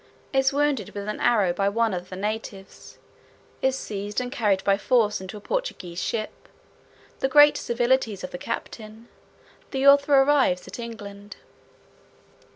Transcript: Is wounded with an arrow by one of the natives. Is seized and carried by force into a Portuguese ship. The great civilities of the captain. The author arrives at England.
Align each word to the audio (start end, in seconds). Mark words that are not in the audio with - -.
Is 0.33 0.51
wounded 0.51 0.95
with 0.95 1.07
an 1.07 1.19
arrow 1.19 1.53
by 1.53 1.69
one 1.69 1.93
of 1.93 2.09
the 2.09 2.15
natives. 2.15 2.97
Is 3.61 3.77
seized 3.77 4.19
and 4.19 4.31
carried 4.31 4.63
by 4.63 4.75
force 4.75 5.21
into 5.21 5.37
a 5.37 5.39
Portuguese 5.39 6.01
ship. 6.01 6.49
The 7.19 7.29
great 7.29 7.55
civilities 7.55 8.23
of 8.23 8.31
the 8.31 8.39
captain. 8.39 9.09
The 9.69 9.85
author 9.85 10.15
arrives 10.15 10.67
at 10.67 10.79
England. 10.79 11.35